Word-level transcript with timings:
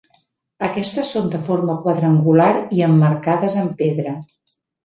Aquestes 0.67 1.11
són 1.15 1.27
de 1.35 1.41
forma 1.49 1.75
quadrangular 1.85 2.49
i 2.79 2.83
emmarcades 2.89 3.59
amb 3.65 3.81
pedra. 3.83 4.19